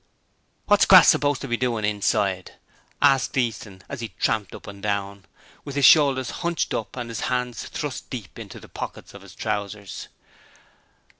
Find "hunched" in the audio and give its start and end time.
6.41-6.73